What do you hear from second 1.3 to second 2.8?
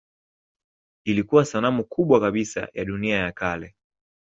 sanamu kubwa kabisa